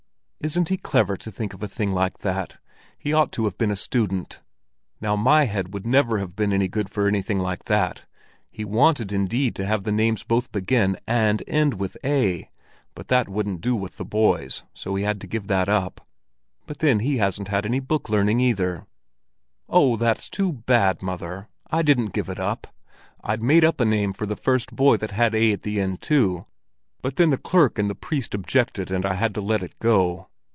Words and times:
"Isn't 0.43 0.69
he 0.69 0.77
clever 0.77 1.17
to 1.17 1.29
think 1.29 1.53
of 1.53 1.61
a 1.61 1.67
thing 1.67 1.91
like 1.91 2.17
that? 2.21 2.57
He 2.97 3.13
ought 3.13 3.31
to 3.33 3.43
have 3.45 3.59
been 3.59 3.69
a 3.69 3.75
student. 3.75 4.41
Now 4.99 5.15
my 5.15 5.43
head 5.45 5.71
would 5.71 5.85
never 5.85 6.17
have 6.17 6.35
been 6.35 6.51
any 6.51 6.67
good 6.67 6.89
for 6.89 7.07
anything 7.07 7.39
of 7.41 7.59
that 7.65 7.97
sort. 7.99 8.05
He 8.49 8.65
wanted, 8.65 9.11
indeed, 9.11 9.53
to 9.53 9.67
have 9.67 9.83
the 9.83 9.91
names 9.91 10.23
both 10.23 10.51
begin 10.51 10.97
and 11.05 11.43
end 11.47 11.75
with 11.75 11.95
A, 12.03 12.49
but 12.95 13.07
that 13.09 13.29
wouldn't 13.29 13.61
do 13.61 13.75
with 13.75 13.97
the 13.97 14.03
boys, 14.03 14.63
so 14.73 14.95
he 14.95 15.03
had 15.03 15.21
to 15.21 15.27
give 15.27 15.45
that 15.45 15.69
up. 15.69 16.07
But 16.65 16.79
then 16.79 17.01
he 17.01 17.17
hasn't 17.17 17.49
had 17.49 17.63
any 17.67 17.79
book 17.79 18.09
learning 18.09 18.39
either." 18.39 18.87
"Oh, 19.69 19.95
that's 19.95 20.27
too 20.27 20.51
bad, 20.53 21.03
mother! 21.03 21.49
I 21.69 21.83
didn't 21.83 22.13
give 22.13 22.29
it 22.29 22.39
up. 22.39 22.65
I'd 23.23 23.43
made 23.43 23.63
up 23.63 23.79
a 23.79 23.85
name 23.85 24.11
for 24.11 24.25
the 24.25 24.35
first 24.35 24.75
boy 24.75 24.97
that 24.97 25.11
had 25.11 25.35
A 25.35 25.51
at 25.53 25.61
the 25.61 25.79
end 25.79 26.01
too; 26.01 26.47
but 27.03 27.17
then 27.17 27.29
the 27.29 27.37
priest 27.37 27.77
and 27.77 27.91
the 27.91 27.93
clerk 27.93 28.33
objected, 28.33 28.89
and 28.89 29.05
I 29.05 29.13
had 29.13 29.35
to 29.35 29.41
let 29.41 29.61
it 29.61 29.77
go. 29.77 30.29